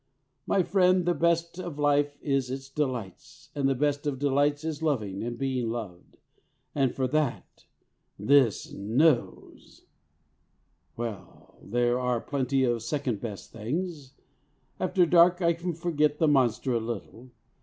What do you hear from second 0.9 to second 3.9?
the best of life is its delights, and the